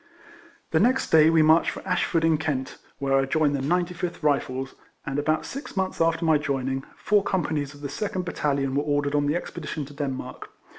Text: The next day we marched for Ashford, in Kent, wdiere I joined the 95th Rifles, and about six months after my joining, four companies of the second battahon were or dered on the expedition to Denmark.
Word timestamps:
The 0.71 0.79
next 0.79 1.11
day 1.11 1.29
we 1.29 1.43
marched 1.43 1.69
for 1.69 1.87
Ashford, 1.87 2.25
in 2.25 2.39
Kent, 2.39 2.79
wdiere 2.99 3.21
I 3.21 3.25
joined 3.25 3.55
the 3.55 3.59
95th 3.59 4.23
Rifles, 4.23 4.73
and 5.05 5.19
about 5.19 5.45
six 5.45 5.77
months 5.77 6.01
after 6.01 6.25
my 6.25 6.39
joining, 6.39 6.83
four 6.97 7.21
companies 7.23 7.75
of 7.75 7.81
the 7.81 7.87
second 7.89 8.25
battahon 8.25 8.73
were 8.73 8.81
or 8.81 9.03
dered 9.03 9.13
on 9.13 9.27
the 9.27 9.35
expedition 9.35 9.85
to 9.85 9.93
Denmark. 9.93 10.49